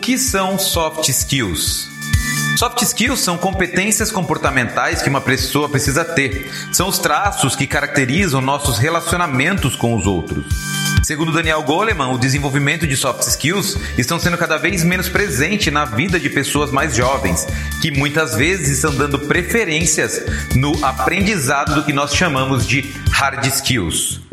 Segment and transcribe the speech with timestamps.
[0.00, 1.88] Que são soft skills?
[2.56, 6.50] Soft skills são competências comportamentais que uma pessoa precisa ter.
[6.72, 10.44] São os traços que caracterizam nossos relacionamentos com os outros.
[11.02, 15.84] Segundo Daniel Goleman, o desenvolvimento de soft skills estão sendo cada vez menos presente na
[15.84, 17.46] vida de pessoas mais jovens,
[17.80, 20.20] que muitas vezes estão dando preferências
[20.54, 24.27] no aprendizado do que nós chamamos de hard skills.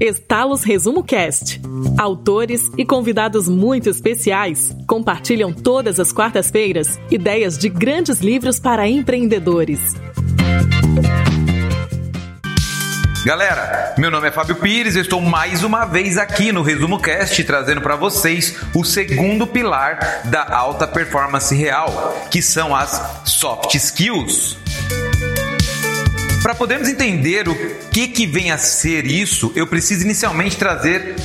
[0.00, 1.60] Estalos Resumo Cast.
[1.96, 9.94] Autores e convidados muito especiais compartilham todas as quartas-feiras ideias de grandes livros para empreendedores.
[13.24, 17.42] Galera, meu nome é Fábio Pires, eu estou mais uma vez aqui no Resumo Cast
[17.44, 24.58] trazendo para vocês o segundo pilar da alta performance real, que são as soft skills.
[26.44, 27.54] Para podermos entender o
[27.90, 31.16] que, que vem a ser isso, eu preciso inicialmente trazer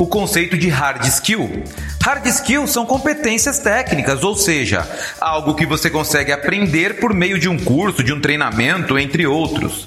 [0.00, 1.64] o conceito de hard skill.
[2.02, 4.88] Hard skills são competências técnicas, ou seja,
[5.20, 9.86] algo que você consegue aprender por meio de um curso, de um treinamento, entre outros.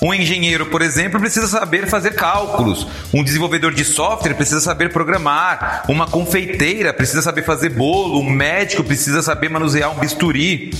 [0.00, 2.86] Um engenheiro, por exemplo, precisa saber fazer cálculos.
[3.12, 5.82] Um desenvolvedor de software precisa saber programar.
[5.88, 8.20] Uma confeiteira precisa saber fazer bolo.
[8.20, 10.70] Um médico precisa saber manusear um bisturi.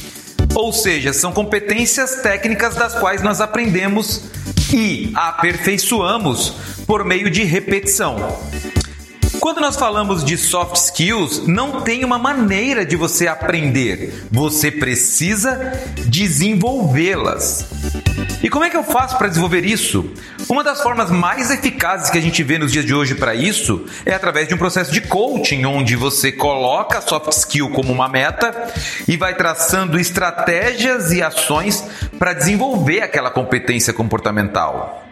[0.56, 4.22] Ou seja, são competências técnicas das quais nós aprendemos
[4.72, 6.54] e aperfeiçoamos
[6.86, 8.16] por meio de repetição.
[9.38, 15.78] Quando nós falamos de soft skills, não tem uma maneira de você aprender, você precisa
[16.06, 17.66] desenvolvê-las.
[18.42, 20.10] E como é que eu faço para desenvolver isso?
[20.48, 23.84] Uma das formas mais eficazes que a gente vê nos dias de hoje para isso
[24.04, 28.08] é através de um processo de coaching, onde você coloca a soft skill como uma
[28.08, 28.72] meta
[29.08, 31.84] e vai traçando estratégias e ações
[32.18, 35.02] para desenvolver aquela competência comportamental.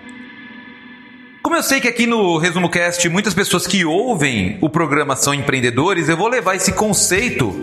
[1.44, 5.34] Como eu sei que aqui no Resumo Cast muitas pessoas que ouvem o programa são
[5.34, 7.60] empreendedores, eu vou levar esse conceito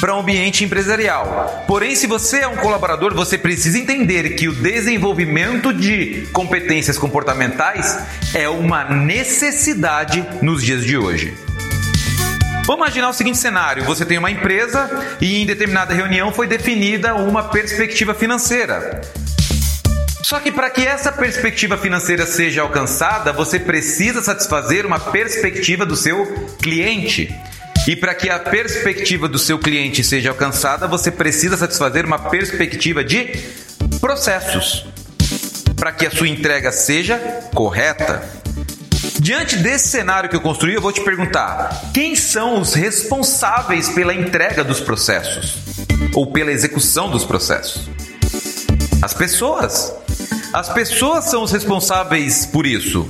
[0.00, 1.64] para um ambiente empresarial.
[1.66, 7.98] Porém, se você é um colaborador, você precisa entender que o desenvolvimento de competências comportamentais
[8.32, 11.34] é uma necessidade nos dias de hoje.
[12.64, 17.14] Vamos imaginar o seguinte cenário: você tem uma empresa e em determinada reunião foi definida
[17.14, 19.02] uma perspectiva financeira.
[20.22, 25.96] Só que para que essa perspectiva financeira seja alcançada, você precisa satisfazer uma perspectiva do
[25.96, 26.24] seu
[26.62, 27.34] cliente.
[27.86, 33.02] E para que a perspectiva do seu cliente seja alcançada, você precisa satisfazer uma perspectiva
[33.02, 33.32] de
[34.00, 34.86] processos.
[35.76, 37.18] Para que a sua entrega seja
[37.54, 38.22] correta.
[39.18, 44.14] Diante desse cenário que eu construí, eu vou te perguntar: quem são os responsáveis pela
[44.14, 45.58] entrega dos processos?
[46.14, 47.88] Ou pela execução dos processos?
[49.02, 49.92] As pessoas.
[50.52, 53.08] As pessoas são os responsáveis por isso.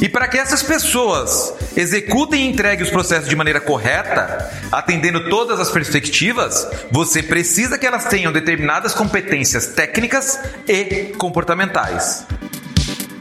[0.00, 5.60] E para que essas pessoas executem e entreguem os processos de maneira correta, atendendo todas
[5.60, 12.26] as perspectivas, você precisa que elas tenham determinadas competências técnicas e comportamentais.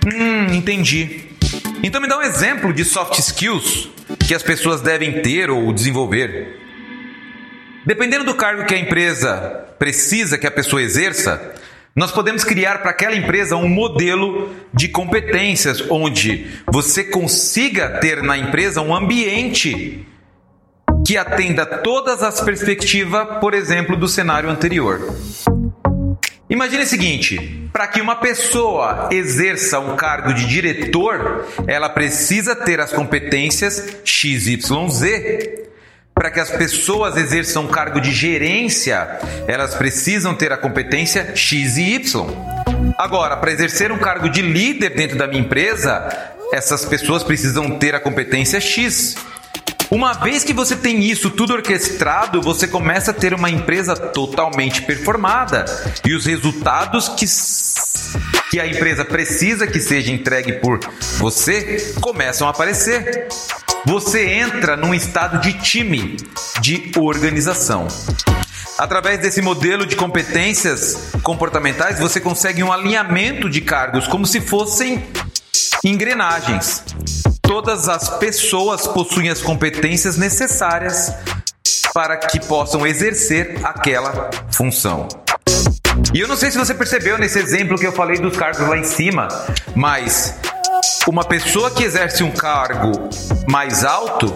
[0.06, 1.30] Hum, entendi.
[1.84, 3.90] Então me dá um exemplo de soft skills
[4.28, 6.60] que as pessoas devem ter ou desenvolver.
[7.86, 11.54] Dependendo do cargo que a empresa precisa que a pessoa exerça,
[11.96, 18.36] nós podemos criar para aquela empresa um modelo de competências onde você consiga ter na
[18.36, 20.04] empresa um ambiente
[21.06, 25.16] que atenda todas as perspectivas, por exemplo, do cenário anterior.
[26.50, 32.80] Imagine o seguinte: para que uma pessoa exerça um cargo de diretor, ela precisa ter
[32.80, 35.63] as competências XYZ
[36.14, 41.78] para que as pessoas exerçam um cargo de gerência, elas precisam ter a competência X
[41.78, 42.28] e Y.
[42.98, 46.08] Agora, para exercer um cargo de líder dentro da minha empresa,
[46.52, 49.16] essas pessoas precisam ter a competência X.
[49.94, 54.82] Uma vez que você tem isso tudo orquestrado, você começa a ter uma empresa totalmente
[54.82, 55.66] performada
[56.04, 57.28] e os resultados que,
[58.50, 60.80] que a empresa precisa que seja entregue por
[61.20, 63.28] você começam a aparecer
[63.86, 66.18] você entra num estado de time,
[66.60, 67.88] de organização.
[68.80, 75.06] Através desse modelo de competências comportamentais, você consegue um alinhamento de cargos como se fossem
[75.84, 76.84] engrenagens.
[77.54, 81.14] Todas as pessoas possuem as competências necessárias
[81.94, 85.08] para que possam exercer aquela função.
[86.12, 88.76] E eu não sei se você percebeu nesse exemplo que eu falei dos cargos lá
[88.76, 89.28] em cima,
[89.76, 90.34] mas
[91.06, 93.08] uma pessoa que exerce um cargo
[93.48, 94.34] mais alto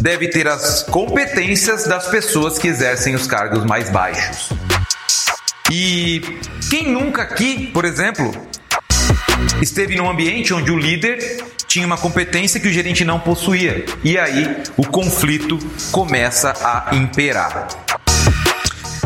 [0.00, 4.50] deve ter as competências das pessoas que exercem os cargos mais baixos.
[5.68, 6.38] E
[6.70, 8.30] quem nunca aqui, por exemplo,
[9.60, 13.86] esteve num ambiente onde o líder tinha uma competência que o gerente não possuía.
[14.04, 15.58] E aí o conflito
[15.90, 17.66] começa a imperar.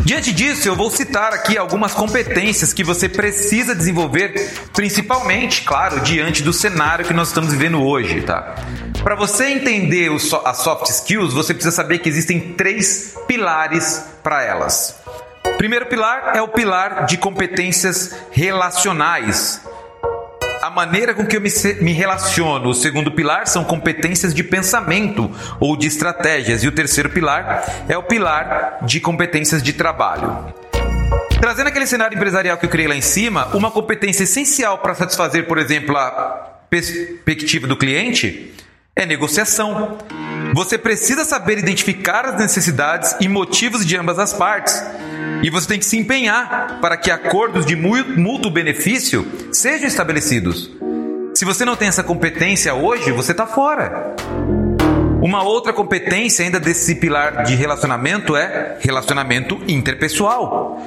[0.04, 6.42] Diante disso, eu vou citar aqui algumas competências que você precisa desenvolver, principalmente, claro, diante
[6.42, 8.56] do cenário que nós estamos vivendo hoje, tá?
[9.00, 10.10] Para você entender
[10.44, 14.96] as soft skills, você precisa saber que existem três pilares para elas.
[15.56, 19.60] Primeiro pilar é o pilar de competências relacionais
[20.66, 21.48] a maneira com que eu me,
[21.80, 22.70] me relaciono.
[22.70, 25.30] O segundo pilar são competências de pensamento
[25.60, 26.64] ou de estratégias.
[26.64, 30.52] E o terceiro pilar é o pilar de competências de trabalho.
[31.40, 35.46] Trazendo aquele cenário empresarial que eu criei lá em cima, uma competência essencial para satisfazer,
[35.46, 38.52] por exemplo, a perspectiva do cliente
[38.96, 39.98] é negociação.
[40.52, 44.82] Você precisa saber identificar as necessidades e motivos de ambas as partes
[45.42, 50.70] e você tem que se empenhar para que acordos de mútuo benefício sejam estabelecidos.
[51.34, 54.14] Se você não tem essa competência hoje, você está fora.
[55.20, 60.80] Uma outra competência ainda desse pilar de relacionamento é relacionamento interpessoal.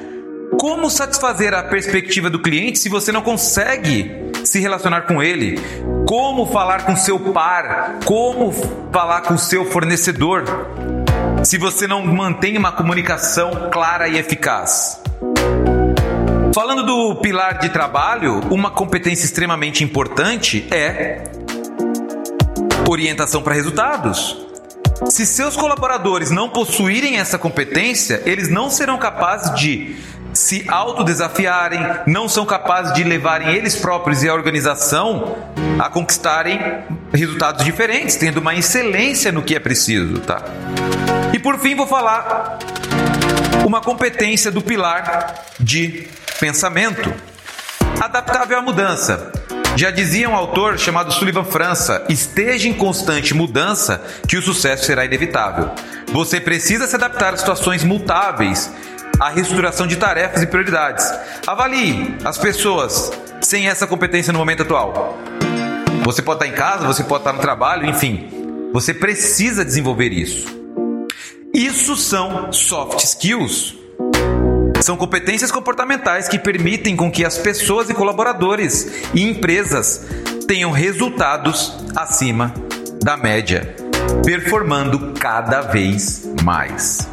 [0.58, 4.10] Como satisfazer a perspectiva do cliente se você não consegue
[4.44, 5.58] se relacionar com ele?
[6.06, 7.98] Como falar com seu par?
[8.04, 8.52] Como
[8.92, 10.44] falar com seu fornecedor?
[11.42, 15.00] Se você não mantém uma comunicação clara e eficaz.
[16.54, 21.24] Falando do pilar de trabalho, uma competência extremamente importante é
[22.88, 24.46] orientação para resultados.
[25.08, 29.96] Se seus colaboradores não possuírem essa competência, eles não serão capazes de
[30.32, 35.36] se autodesafiarem, não são capazes de levarem eles próprios e a organização
[35.78, 36.60] a conquistarem
[37.12, 40.42] resultados diferentes, tendo uma excelência no que é preciso, tá?
[41.42, 42.58] Por fim, vou falar
[43.64, 46.06] uma competência do pilar de
[46.38, 47.12] pensamento
[48.00, 49.32] adaptável à mudança.
[49.76, 55.04] Já dizia um autor chamado Sullivan França: esteja em constante mudança que o sucesso será
[55.04, 55.70] inevitável.
[56.12, 58.70] Você precisa se adaptar a situações mutáveis,
[59.18, 61.10] à reestruturação de tarefas e prioridades.
[61.46, 65.18] Avalie as pessoas sem essa competência no momento atual.
[66.02, 68.28] Você pode estar em casa, você pode estar no trabalho, enfim.
[68.72, 70.59] Você precisa desenvolver isso.
[71.60, 73.74] Isso são soft skills.
[74.80, 80.06] São competências comportamentais que permitem com que as pessoas e colaboradores e empresas
[80.48, 82.54] tenham resultados acima
[83.04, 83.76] da média,
[84.24, 87.06] performando cada vez mais.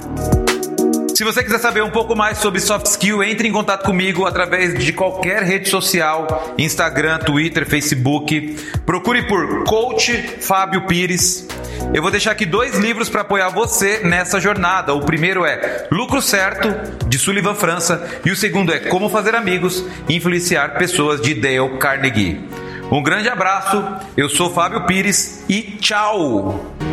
[1.14, 4.82] Se você quiser saber um pouco mais sobre soft skill, entre em contato comigo através
[4.82, 8.56] de qualquer rede social, Instagram, Twitter, Facebook.
[8.86, 11.47] Procure por Coach Fábio Pires.
[11.94, 14.94] Eu vou deixar aqui dois livros para apoiar você nessa jornada.
[14.94, 16.70] O primeiro é Lucro Certo,
[17.08, 21.78] de Sullivan França, e o segundo é Como Fazer Amigos e Influenciar Pessoas, de Dale
[21.80, 22.42] Carnegie.
[22.92, 23.84] Um grande abraço,
[24.16, 26.87] eu sou Fábio Pires e tchau!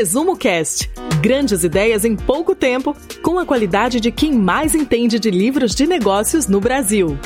[0.00, 0.90] Resumo Cast.
[1.20, 5.86] Grandes ideias em pouco tempo, com a qualidade de quem mais entende de livros de
[5.86, 7.18] negócios no Brasil.